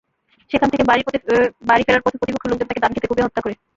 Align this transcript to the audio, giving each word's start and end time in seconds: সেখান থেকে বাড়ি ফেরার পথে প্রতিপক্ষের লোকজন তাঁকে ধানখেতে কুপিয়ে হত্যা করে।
সেখান 0.51 0.67
থেকে 0.69 0.83
বাড়ি 0.89 1.01
ফেরার 1.85 2.03
পথে 2.03 2.17
প্রতিপক্ষের 2.19 2.49
লোকজন 2.51 2.67
তাঁকে 2.69 2.83
ধানখেতে 2.83 3.07
কুপিয়ে 3.07 3.25
হত্যা 3.27 3.43
করে। 3.43 3.55